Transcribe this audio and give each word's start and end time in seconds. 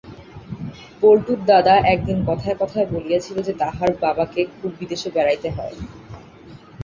পল্টুর 1.01 1.39
দাদা 1.45 1.75
একদিন 1.93 2.17
কথায় 2.25 2.57
কথায় 2.59 2.87
বলিয়াছিল 2.91 3.37
যে 3.41 3.53
তাহার 3.59 3.91
বাবাকে 4.01 4.41
খুব 4.53 4.71
বিদেশে 4.79 5.09
বেড়াইতে 5.15 5.49
হয়। 5.49 5.75